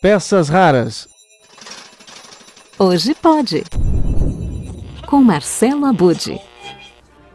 [0.00, 1.06] Peças raras.
[2.78, 3.64] Hoje pode.
[5.06, 6.40] Com Marcelo Abude.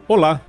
[0.08, 0.40] Olá.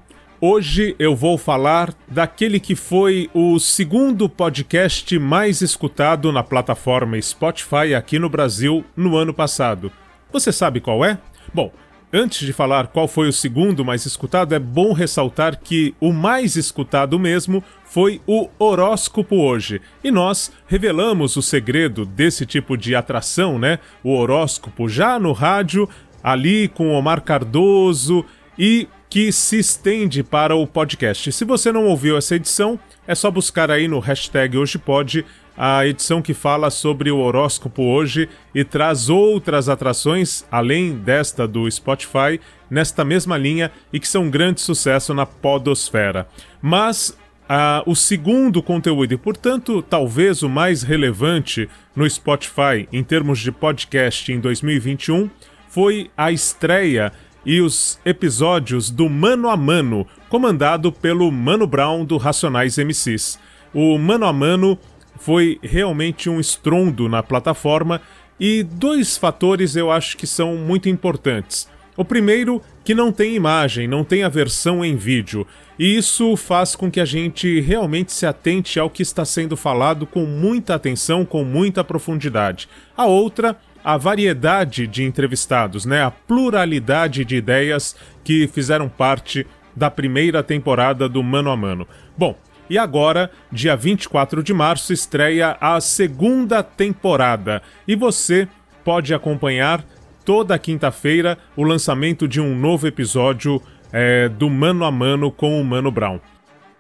[0.42, 7.94] Hoje eu vou falar daquele que foi o segundo podcast mais escutado na plataforma Spotify
[7.96, 9.92] aqui no Brasil no ano passado.
[10.32, 11.20] Você sabe qual é?
[11.54, 11.72] Bom,
[12.12, 16.56] Antes de falar qual foi o segundo mais escutado, é bom ressaltar que o mais
[16.56, 19.82] escutado mesmo foi o horóscopo hoje.
[20.02, 23.80] E nós revelamos o segredo desse tipo de atração, né?
[24.02, 25.90] O horóscopo já no rádio,
[26.24, 28.24] ali com Omar Cardoso
[28.58, 31.30] e que se estende para o podcast.
[31.32, 35.26] Se você não ouviu essa edição, é só buscar aí no hashtag Hoje Pode
[35.58, 41.70] a edição que fala sobre o horóscopo hoje e traz outras atrações, além desta do
[41.70, 42.40] Spotify,
[42.70, 46.28] nesta mesma linha e que são um grande sucesso na podosfera.
[46.62, 47.18] Mas
[47.50, 53.52] ah, o segundo conteúdo, e portanto talvez o mais relevante no Spotify em termos de
[53.52, 55.30] podcast em 2021,
[55.70, 57.12] foi a estreia
[57.46, 63.40] e os episódios do Mano a Mano, comandado pelo Mano Brown do Racionais MCs.
[63.74, 64.78] O Mano a Mano
[65.18, 68.02] foi realmente um estrondo na plataforma
[68.40, 71.68] e dois fatores eu acho que são muito importantes.
[71.96, 75.48] O primeiro, que não tem imagem, não tem a versão em vídeo,
[75.80, 80.06] e isso faz com que a gente realmente se atente ao que está sendo falado
[80.06, 82.70] com muita atenção, com muita profundidade.
[82.96, 86.04] A outra, a variedade de entrevistados, né?
[86.04, 91.88] a pluralidade de ideias que fizeram parte da primeira temporada do Mano a Mano.
[92.16, 92.38] Bom,
[92.70, 97.62] e agora, dia 24 de março, estreia a segunda temporada.
[97.88, 98.48] E você
[98.84, 99.84] pode acompanhar
[100.26, 105.64] toda quinta-feira o lançamento de um novo episódio é, do Mano a Mano com o
[105.64, 106.20] Mano Brown.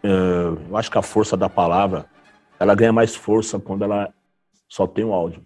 [0.03, 0.09] É,
[0.69, 2.05] eu acho que a força da palavra
[2.59, 4.13] ela ganha mais força quando ela
[4.67, 5.45] só tem o áudio.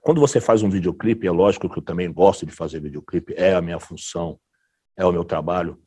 [0.00, 3.54] Quando você faz um videoclipe, é lógico que eu também gosto de fazer videoclipe, é
[3.54, 4.38] a minha função,
[4.96, 5.78] é o meu trabalho.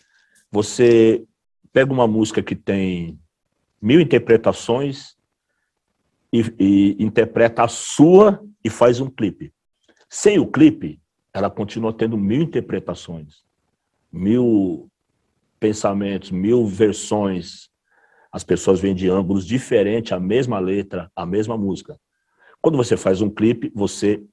[0.52, 1.26] Você
[1.72, 3.20] pega uma música que tem
[3.82, 5.16] mil interpretações
[6.32, 9.54] e, e, interpreta a sua e faz um clipe.
[10.10, 11.02] Sem o clipe,
[11.34, 13.44] ela continua tendo mil interpretações,
[14.12, 14.90] mil
[15.60, 17.70] pensamentos, mil versões.
[18.32, 22.00] As pessoas vêm de ângulos diferentes, a mesma letra, a mesma música.
[22.62, 24.24] Quando você faz um clipe, você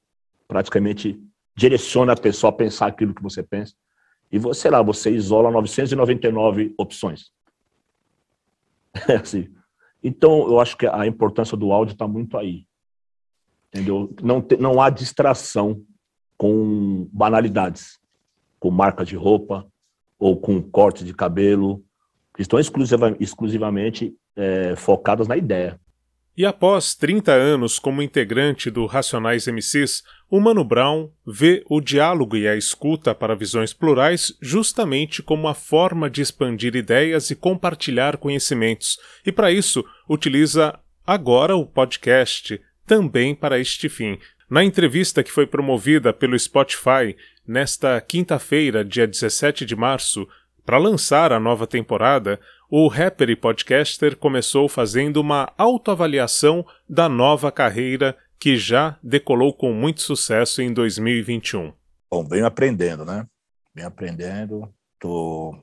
[0.47, 1.19] praticamente
[1.55, 3.73] direciona a pessoa a pensar aquilo que você pensa
[4.31, 7.31] e você lá, você isola 999 opções.
[9.07, 9.47] É assim.
[10.03, 12.65] Então, eu acho que a importância do áudio está muito aí.
[13.67, 14.11] Entendeu?
[14.23, 15.83] Não, te, não há distração
[16.35, 17.99] com banalidades,
[18.59, 19.67] com marca de roupa
[20.17, 21.83] ou com corte de cabelo,
[22.33, 25.79] que estão exclusiva, exclusivamente é, focadas na ideia.
[26.37, 32.37] E após 30 anos como integrante do Racionais MCs, o Mano Brown vê o diálogo
[32.37, 38.17] e a escuta para visões plurais justamente como a forma de expandir ideias e compartilhar
[38.17, 44.19] conhecimentos, e para isso utiliza agora o podcast, também para este fim.
[44.47, 47.17] Na entrevista que foi promovida pelo Spotify
[47.47, 50.27] nesta quinta-feira, dia 17 de março,
[50.67, 57.49] para lançar a nova temporada, o rapper e podcaster começou fazendo uma autoavaliação da nova
[57.53, 61.71] carreira que já decolou com muito sucesso em 2021.
[62.11, 63.25] Bom, venho aprendendo, né?
[63.73, 64.69] Venho aprendendo,
[64.99, 65.57] tô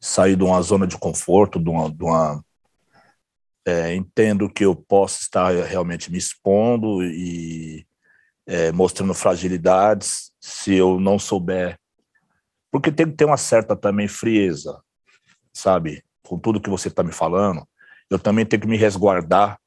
[0.00, 2.44] saí de uma zona de conforto, de uma, de uma
[3.64, 7.86] é, entendo que eu posso estar realmente me expondo e
[8.48, 11.78] é, mostrando fragilidades se eu não souber
[12.70, 14.80] porque tem que ter uma certa também frieza,
[15.52, 16.04] sabe?
[16.22, 17.66] Com tudo que você está me falando,
[18.08, 19.58] eu também tenho que me resguardar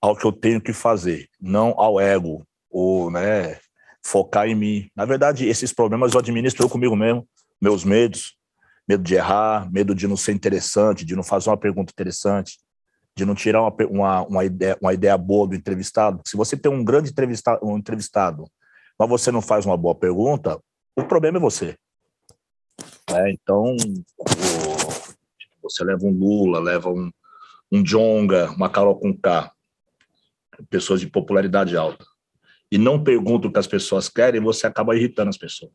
[0.00, 3.58] ao que eu tenho que fazer, não ao ego, ou, né,
[4.04, 4.90] focar em mim.
[4.94, 7.26] Na verdade, esses problemas eu administro comigo mesmo,
[7.60, 8.36] meus medos,
[8.86, 12.58] medo de errar, medo de não ser interessante, de não fazer uma pergunta interessante,
[13.16, 16.20] de não tirar uma, uma, uma, ideia, uma ideia boa do entrevistado.
[16.26, 18.44] Se você tem um grande entrevistado, um entrevistado,
[18.98, 20.60] mas você não faz uma boa pergunta,
[20.96, 21.76] o problema é você.
[23.10, 23.32] Né?
[23.32, 24.26] Então, o,
[25.38, 27.10] tipo, você leva um Lula, leva um,
[27.70, 29.50] um Jonga, uma Carol com K,
[30.70, 32.04] pessoas de popularidade alta,
[32.70, 35.72] e não pergunta o que as pessoas querem, você acaba irritando as pessoas.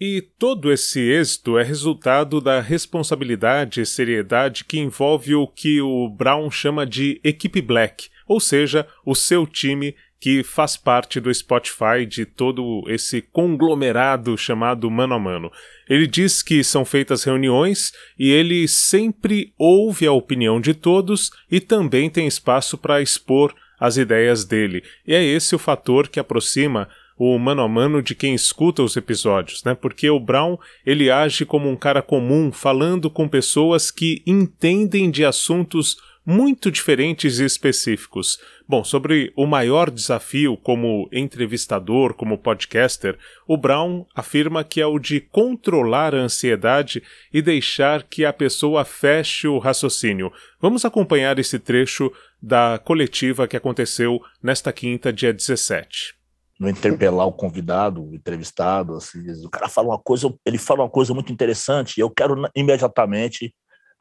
[0.00, 6.08] E todo esse êxito é resultado da responsabilidade e seriedade que envolve o que o
[6.08, 12.06] Brown chama de equipe black, ou seja, o seu time que faz parte do Spotify
[12.08, 15.50] de todo esse conglomerado chamado Mano a Mano.
[15.88, 21.58] Ele diz que são feitas reuniões e ele sempre ouve a opinião de todos e
[21.58, 24.84] também tem espaço para expor as ideias dele.
[25.04, 26.88] E é esse o fator que aproxima
[27.18, 29.74] o mano a mano de quem escuta os episódios, né?
[29.74, 35.24] Porque o Brown, ele age como um cara comum, falando com pessoas que entendem de
[35.24, 38.38] assuntos muito diferentes e específicos.
[38.68, 44.98] Bom, sobre o maior desafio como entrevistador, como podcaster, o Brown afirma que é o
[44.98, 47.02] de controlar a ansiedade
[47.32, 50.32] e deixar que a pessoa feche o raciocínio.
[50.60, 56.22] Vamos acompanhar esse trecho da coletiva que aconteceu nesta quinta, dia 17
[56.62, 60.88] não interpelar o convidado, o entrevistado, assim, o cara fala uma coisa, ele fala uma
[60.88, 63.52] coisa muito interessante, e eu quero imediatamente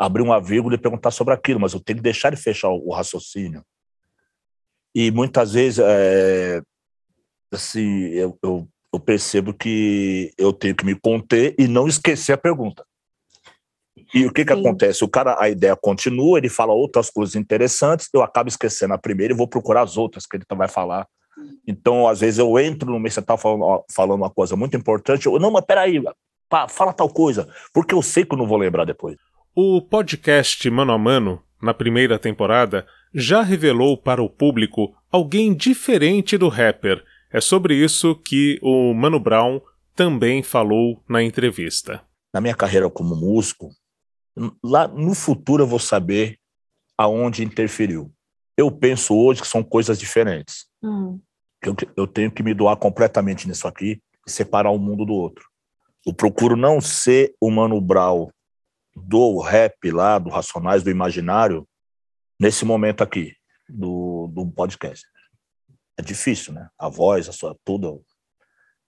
[0.02, 2.92] abrir uma vírgula e perguntar sobre aquilo, mas eu tenho que deixar ele fechar o,
[2.92, 3.64] raciocínio.
[4.96, 6.60] E muitas vezes, é,
[7.52, 12.38] assim, eu, eu, eu, percebo que eu tenho que me conter e não esquecer a
[12.38, 12.84] pergunta.
[14.12, 14.60] E o que que Sim.
[14.60, 15.04] acontece?
[15.04, 19.34] O cara, a ideia continua, ele fala outras coisas interessantes, eu acabo esquecendo a primeira
[19.34, 21.08] e vou procurar as outras que ele vai falar.
[21.68, 25.28] Então, às vezes eu entro no meio, você está falando, falando uma coisa muito importante,
[25.28, 26.02] eu, não, mas peraí,
[26.50, 29.16] pá, fala tal coisa, porque eu sei que eu não vou lembrar depois.
[29.54, 36.38] O podcast Mano a Mano, na primeira temporada, já revelou para o público alguém diferente
[36.38, 37.04] do rapper.
[37.30, 39.60] É sobre isso que o Mano Brown
[39.94, 42.02] também falou na entrevista.
[42.34, 43.72] Na minha carreira como músico,
[44.64, 46.40] lá no futuro eu vou saber
[46.98, 48.10] aonde interferiu.
[48.56, 50.66] Eu penso hoje que são coisas diferentes.
[50.82, 51.20] Uhum.
[51.62, 55.44] Eu, eu tenho que me doar completamente nisso aqui e separar um mundo do outro.
[56.08, 58.30] Eu procuro não ser o Mano Brown
[58.96, 61.68] do rap lá, do Racionais, do Imaginário,
[62.40, 63.36] nesse momento aqui,
[63.68, 65.06] do, do podcast.
[65.98, 66.70] É difícil, né?
[66.78, 68.04] A voz, a sua, tudo,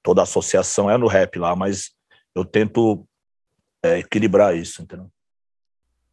[0.01, 1.91] toda a associação é no rap lá, mas
[2.35, 3.07] eu tento
[3.83, 5.11] é, equilibrar isso, entendeu?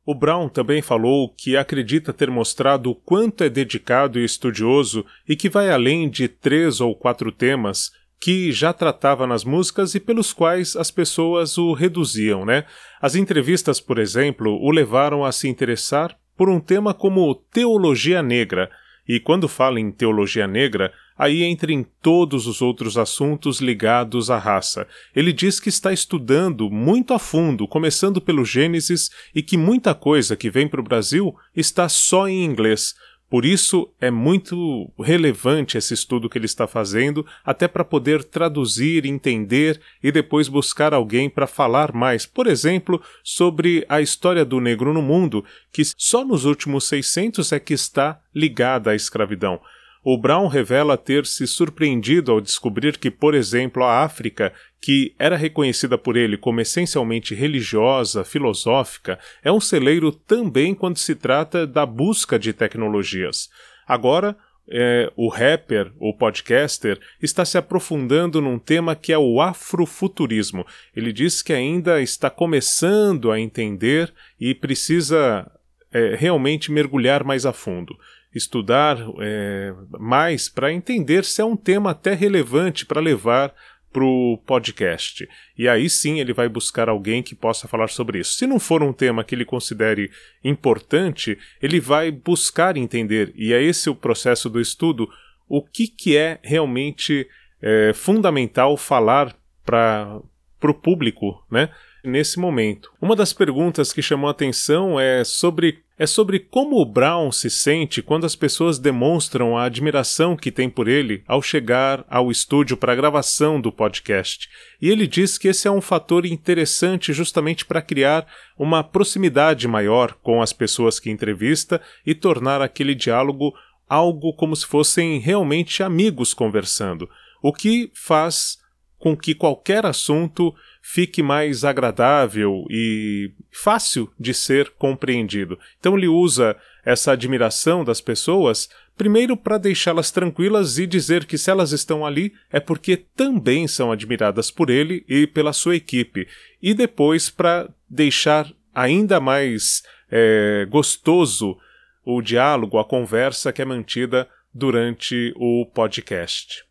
[0.05, 5.37] O Brown também falou que acredita ter mostrado o quanto é dedicado e estudioso e
[5.37, 10.33] que vai além de três ou quatro temas que já tratava nas músicas e pelos
[10.33, 12.67] quais as pessoas o reduziam, né?
[13.01, 18.71] As entrevistas, por exemplo, o levaram a se interessar por um tema como teologia negra.
[19.09, 24.39] E quando fala em teologia negra, aí entra em todos os outros assuntos ligados à
[24.39, 24.87] raça.
[25.17, 30.37] Ele diz que está estudando muito a fundo, começando pelo Gênesis, e que muita coisa
[30.37, 32.95] que vem para o Brasil está só em inglês,
[33.31, 39.07] por isso é muito relevante esse estudo que ele está fazendo, até para poder traduzir,
[39.07, 44.93] entender e depois buscar alguém para falar mais, por exemplo, sobre a história do negro
[44.93, 49.61] no mundo, que só nos últimos 600 é que está ligada à escravidão.
[50.03, 54.51] O Brown revela ter se surpreendido ao descobrir que, por exemplo, a África,
[54.81, 61.15] que era reconhecida por ele como essencialmente religiosa, filosófica, é um celeiro também quando se
[61.15, 63.51] trata da busca de tecnologias.
[63.87, 64.35] Agora,
[64.73, 70.67] é, o rapper, o podcaster, está se aprofundando num tema que é o afrofuturismo.
[70.97, 74.11] Ele diz que ainda está começando a entender
[74.41, 75.51] e precisa
[75.93, 77.95] é, realmente mergulhar mais a fundo
[78.35, 83.55] estudar é, mais para entender se é um tema até relevante para levar
[83.93, 85.29] para o podcast.
[85.59, 88.35] E aí sim ele vai buscar alguém que possa falar sobre isso.
[88.35, 90.11] Se não for um tema que ele considere
[90.45, 95.09] importante, ele vai buscar entender, e é esse o processo do estudo,
[95.49, 97.29] o que, que é realmente
[97.61, 100.21] é, fundamental falar para
[100.63, 101.69] o público, né?
[102.05, 102.91] Nesse momento.
[103.01, 107.51] Uma das perguntas que chamou a atenção é sobre é sobre como o Brown se
[107.51, 112.75] sente quando as pessoas demonstram a admiração que tem por ele ao chegar ao estúdio
[112.75, 114.49] para a gravação do podcast.
[114.81, 118.27] E ele diz que esse é um fator interessante justamente para criar
[118.59, 123.53] uma proximidade maior com as pessoas que entrevista e tornar aquele diálogo
[123.87, 127.11] algo como se fossem realmente amigos conversando,
[127.43, 128.57] o que faz
[129.01, 135.59] com que qualquer assunto fique mais agradável e fácil de ser compreendido.
[135.81, 136.55] Então ele usa
[136.85, 142.35] essa admiração das pessoas primeiro para deixá-las tranquilas e dizer que se elas estão ali
[142.53, 146.29] é porque também são admiradas por ele e pela sua equipe,
[146.61, 151.57] e depois para deixar ainda mais é, gostoso
[152.05, 156.70] o diálogo, a conversa que é mantida durante o podcast.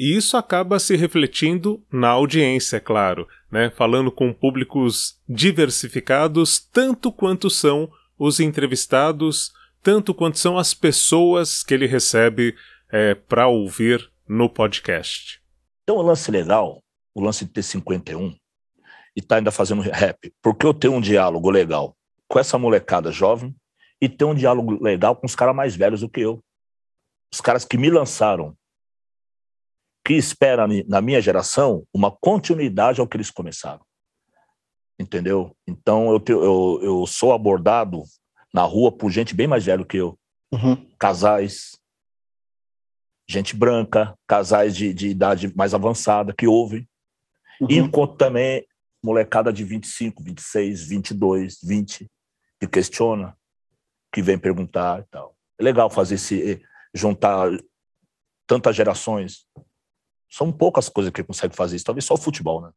[0.00, 3.68] E isso acaba se refletindo na audiência, é claro, né?
[3.68, 9.52] falando com públicos diversificados, tanto quanto são os entrevistados,
[9.82, 12.56] tanto quanto são as pessoas que ele recebe
[12.90, 15.38] é, para ouvir no podcast.
[15.82, 16.82] Então, o lance legal,
[17.14, 18.34] o lance de ter 51
[19.14, 21.94] e tá ainda fazendo rap, porque eu tenho um diálogo legal
[22.26, 23.54] com essa molecada jovem
[24.00, 26.42] e ter um diálogo legal com os caras mais velhos do que eu.
[27.30, 28.56] os caras que me lançaram,
[30.10, 33.80] que esperam na minha geração uma continuidade ao que eles começaram.
[34.98, 35.56] Entendeu?
[35.64, 38.02] Então eu, eu, eu sou abordado
[38.52, 40.18] na rua por gente bem mais velha que eu.
[40.50, 40.84] Uhum.
[40.98, 41.78] Casais,
[43.28, 46.88] gente branca, casais de, de idade mais avançada que ouvem.
[47.60, 47.68] Uhum.
[47.70, 48.66] E enquanto também
[49.00, 52.10] molecada de 25, 26, 22, 20,
[52.58, 53.38] que questiona,
[54.12, 55.36] que vem perguntar e tal.
[55.56, 56.60] É legal fazer esse
[56.92, 57.48] juntar
[58.44, 59.46] tantas gerações.
[60.30, 62.70] São poucas coisas que consegue fazer isso, talvez só o futebol, né?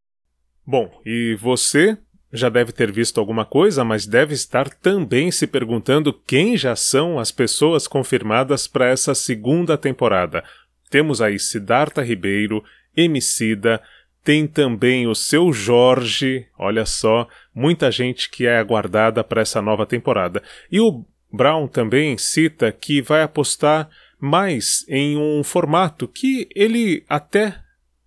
[0.65, 1.97] Bom, e você
[2.31, 7.19] já deve ter visto alguma coisa, mas deve estar também se perguntando quem já são
[7.19, 10.43] as pessoas confirmadas para essa segunda temporada.
[10.89, 12.63] Temos aí Siddhartha Ribeiro,
[12.97, 13.79] Emicida,
[14.23, 19.85] tem também o seu Jorge, olha só, muita gente que é aguardada para essa nova
[19.85, 20.41] temporada.
[20.71, 23.89] E o Brown também cita que vai apostar
[24.23, 27.59] mais em um formato que ele até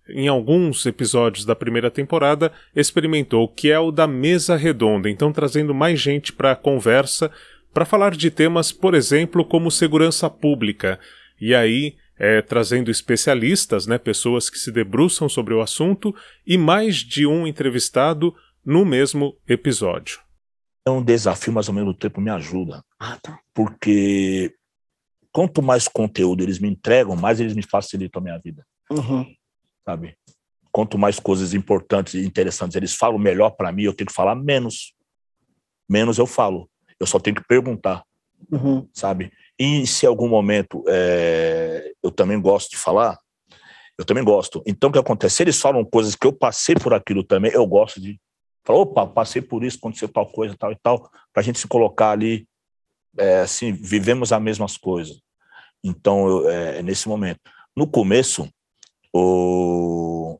[0.09, 5.75] em alguns episódios da primeira temporada experimentou, que é o da mesa redonda, então trazendo
[5.75, 7.29] mais gente para a conversa
[7.71, 10.99] para falar de temas, por exemplo, como segurança pública.
[11.39, 16.15] E aí é, trazendo especialistas, né, pessoas que se debruçam sobre o assunto,
[16.47, 18.33] e mais de um entrevistado
[18.65, 20.19] no mesmo episódio.
[20.83, 22.83] É um desafio, mas ao mesmo tempo me ajuda.
[22.99, 23.37] Ah, tá.
[23.53, 24.51] Porque
[25.37, 28.65] quanto mais conteúdo eles me entregam, mais eles me facilitam a minha vida.
[28.89, 29.23] Uhum.
[29.85, 30.17] Sabe?
[30.71, 34.33] Quanto mais coisas importantes e interessantes eles falam melhor para mim, eu tenho que falar
[34.33, 34.95] menos.
[35.87, 36.67] Menos eu falo.
[36.99, 38.03] Eu só tenho que perguntar.
[38.51, 38.89] Uhum.
[38.91, 39.31] Sabe?
[39.59, 43.15] E se algum momento é, eu também gosto de falar,
[43.95, 44.63] eu também gosto.
[44.65, 45.35] Então, o que acontece?
[45.35, 48.19] Se eles falam coisas que eu passei por aquilo também, eu gosto de
[48.65, 50.99] falar, opa, passei por isso, aconteceu tal coisa, tal e tal,
[51.31, 52.47] para a gente se colocar ali,
[53.19, 55.26] é, assim, vivemos as mesmas coisas.
[55.87, 57.39] Então, eu, é, nesse momento.
[57.75, 58.49] No começo,
[59.13, 60.37] o,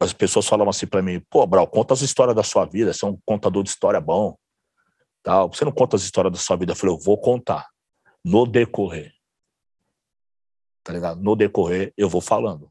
[0.00, 3.04] as pessoas falavam assim para mim, pô, Brau, conta as histórias da sua vida, você
[3.04, 4.36] é um contador de história bom,
[5.22, 5.52] tal.
[5.52, 6.72] Você não conta as histórias da sua vida?
[6.72, 7.66] Eu falei, eu vou contar
[8.24, 9.12] no decorrer.
[10.82, 11.22] Tá ligado?
[11.22, 12.68] No decorrer, eu vou falando.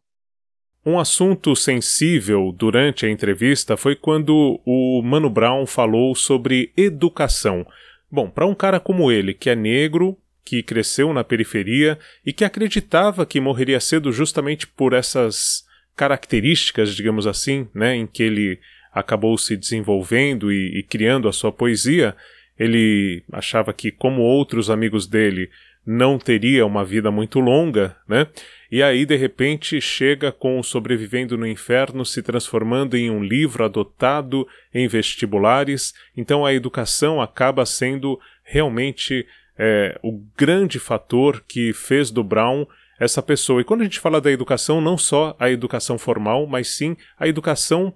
[0.85, 7.65] Um assunto sensível durante a entrevista foi quando o Mano Brown falou sobre educação.
[8.09, 12.45] Bom, para um cara como ele, que é negro, que cresceu na periferia e que
[12.45, 18.57] acreditava que morreria cedo justamente por essas características, digamos assim, né, em que ele
[18.93, 22.15] acabou se desenvolvendo e, e criando a sua poesia,
[22.57, 25.49] ele achava que, como outros amigos dele,
[25.85, 28.27] não teria uma vida muito longa, né?
[28.71, 34.47] E aí, de repente, chega com Sobrevivendo no Inferno se transformando em um livro adotado
[34.73, 35.93] em vestibulares.
[36.15, 39.25] Então, a educação acaba sendo realmente
[39.57, 42.65] é, o grande fator que fez do Brown
[42.99, 43.61] essa pessoa.
[43.61, 47.27] E quando a gente fala da educação, não só a educação formal, mas sim a
[47.27, 47.93] educação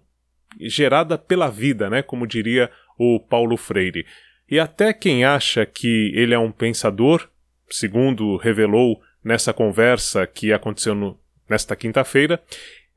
[0.60, 2.02] gerada pela vida, né?
[2.02, 4.06] Como diria o Paulo Freire.
[4.50, 7.28] E até quem acha que ele é um pensador,
[7.70, 11.18] segundo revelou nessa conversa que aconteceu no,
[11.50, 12.42] nesta quinta-feira,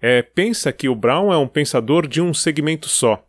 [0.01, 3.25] é, pensa que o Brown é um pensador de um segmento só.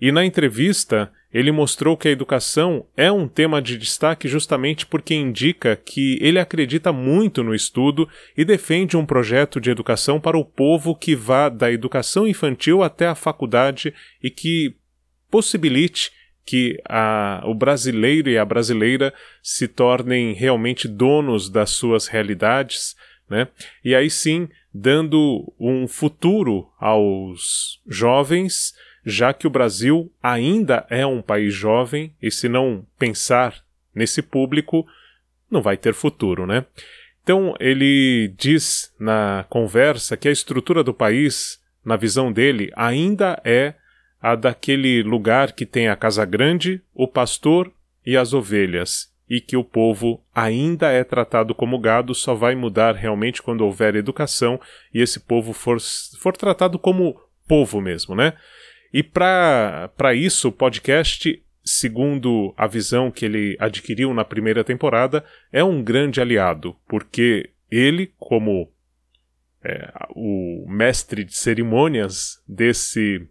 [0.00, 5.14] E na entrevista, ele mostrou que a educação é um tema de destaque justamente porque
[5.14, 10.44] indica que ele acredita muito no estudo e defende um projeto de educação para o
[10.44, 13.92] povo que vá da educação infantil até a faculdade
[14.22, 14.74] e que
[15.30, 16.10] possibilite
[16.46, 22.96] que a, o brasileiro e a brasileira se tornem realmente donos das suas realidades,
[23.28, 23.48] né?
[23.84, 28.72] E aí sim, dando um futuro aos jovens,
[29.04, 33.62] já que o Brasil ainda é um país jovem e se não pensar
[33.94, 34.86] nesse público,
[35.50, 36.64] não vai ter futuro, né?
[37.22, 43.74] Então ele diz na conversa que a estrutura do país, na visão dele, ainda é
[44.20, 47.72] a daquele lugar que tem a casa grande, o pastor
[48.04, 52.94] e as ovelhas, e que o povo ainda é tratado como gado, só vai mudar
[52.94, 54.58] realmente quando houver educação
[54.92, 55.78] e esse povo for,
[56.18, 58.32] for tratado como povo mesmo, né?
[58.92, 65.62] E para isso, o podcast, segundo a visão que ele adquiriu na primeira temporada, é
[65.62, 68.72] um grande aliado, porque ele, como
[69.62, 73.28] é, o mestre de cerimônias desse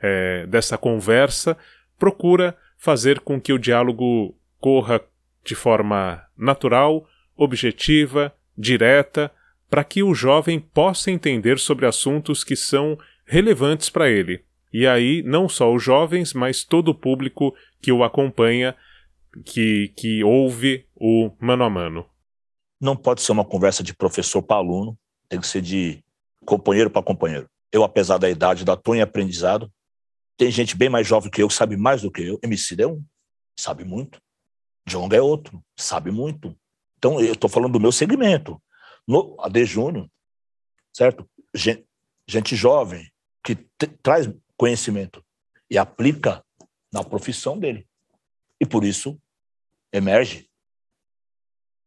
[0.00, 1.56] é, dessa conversa,
[1.98, 5.00] procura fazer com que o diálogo corra
[5.44, 9.30] de forma natural, objetiva, direta,
[9.68, 14.44] para que o jovem possa entender sobre assuntos que são relevantes para ele.
[14.72, 18.76] E aí, não só os jovens, mas todo o público que o acompanha,
[19.44, 22.06] que, que ouve o mano a mano.
[22.80, 24.96] não pode ser uma conversa de professor para aluno,
[25.28, 26.02] tem que ser de
[26.44, 27.48] companheiro para companheiro.
[27.72, 29.70] Eu, apesar da idade, da em aprendizado,
[30.36, 32.38] tem gente bem mais jovem que eu que sabe mais do que eu.
[32.42, 33.04] MC é um,
[33.58, 34.20] sabe muito.
[34.86, 36.56] Jonga é outro, sabe muito.
[36.96, 38.62] Então, eu estou falando do meu segmento.
[39.06, 40.08] No AD Júnior,
[40.92, 41.28] certo?
[41.54, 41.84] Gente,
[42.26, 43.10] gente jovem
[43.42, 43.54] que
[44.02, 45.24] traz conhecimento
[45.70, 46.44] e aplica
[46.92, 47.88] na profissão dele.
[48.60, 49.18] E por isso
[49.92, 50.50] emerge,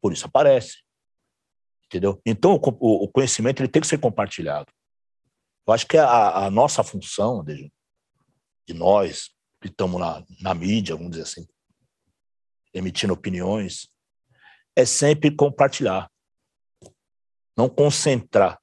[0.01, 0.81] por isso aparece.
[1.85, 2.21] Entendeu?
[2.25, 4.71] Então, o, conhecimento ele tem que ser compartilhado.
[5.67, 7.71] Eu acho que a, a nossa função, de,
[8.65, 11.45] de nós que estamos na, na mídia, vamos dizer assim,
[12.73, 13.89] emitindo opiniões,
[14.75, 16.09] é sempre compartilhar,
[17.55, 18.59] não concentrar.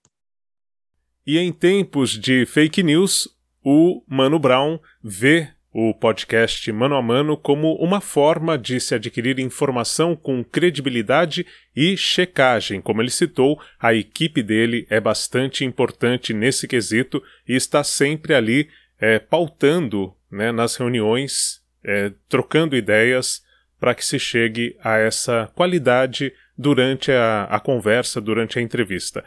[1.26, 3.37] E em tempos de fake news,
[3.70, 9.38] o Mano Brown vê o podcast Mano a Mano como uma forma de se adquirir
[9.38, 11.46] informação com credibilidade
[11.76, 12.80] e checagem.
[12.80, 18.70] Como ele citou, a equipe dele é bastante importante nesse quesito e está sempre ali
[18.98, 23.42] é, pautando né, nas reuniões, é, trocando ideias
[23.78, 29.22] para que se chegue a essa qualidade durante a, a conversa, durante a entrevista.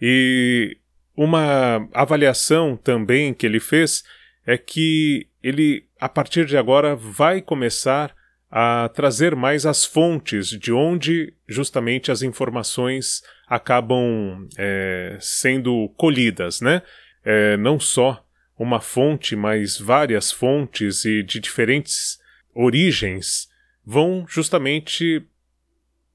[0.00, 0.78] E
[1.16, 4.02] uma avaliação também que ele fez
[4.46, 8.14] é que ele, a partir de agora, vai começar
[8.50, 16.82] a trazer mais as fontes de onde justamente as informações acabam é, sendo colhidas, né?
[17.24, 18.24] É, não só
[18.58, 22.18] uma fonte, mas várias fontes e de diferentes
[22.54, 23.48] origens
[23.84, 25.24] vão justamente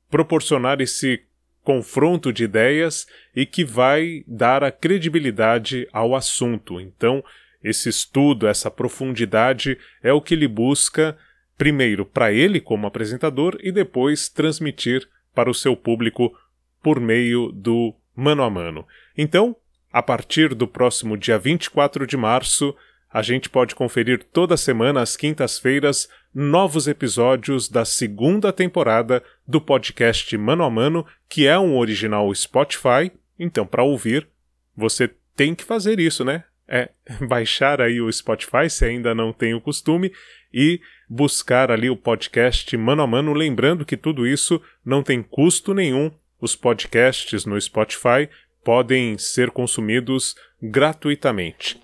[0.09, 1.26] proporcionar esse
[1.67, 3.05] confronto de ideias
[3.35, 6.79] e que vai dar a credibilidade ao assunto.
[6.79, 7.21] Então,
[7.61, 11.17] esse estudo, essa profundidade é o que ele busca,
[11.57, 16.33] primeiro para ele como apresentador e depois transmitir para o seu público
[16.81, 18.87] por meio do mano a mano.
[19.17, 19.53] Então,
[19.91, 22.73] a partir do próximo dia 24 de março,
[23.11, 30.37] a gente pode conferir toda semana às quintas-feiras novos episódios da segunda temporada do podcast
[30.37, 33.11] Mano a Mano, que é um original Spotify.
[33.39, 34.27] Então, para ouvir,
[34.75, 36.43] você tem que fazer isso, né?
[36.67, 36.89] é
[37.27, 40.11] baixar aí o Spotify, se ainda não tem o costume,
[40.53, 45.73] e buscar ali o podcast mano a mano, lembrando que tudo isso não tem custo
[45.73, 46.11] nenhum.
[46.39, 48.29] Os podcasts no Spotify
[48.63, 51.79] podem ser consumidos gratuitamente.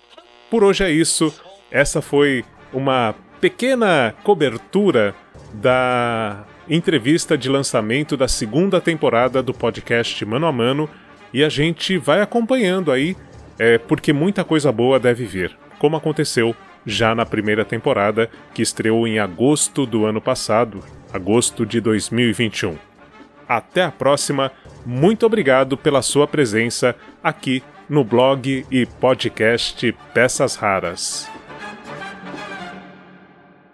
[0.54, 1.34] Por hoje é isso.
[1.68, 5.12] Essa foi uma pequena cobertura
[5.52, 10.88] da entrevista de lançamento da segunda temporada do podcast Mano a Mano
[11.32, 13.16] e a gente vai acompanhando aí
[13.58, 16.54] é porque muita coisa boa deve vir, como aconteceu
[16.86, 22.78] já na primeira temporada, que estreou em agosto do ano passado, agosto de 2021.
[23.48, 24.52] Até a próxima,
[24.86, 31.33] muito obrigado pela sua presença aqui no blog e podcast Peças Raras.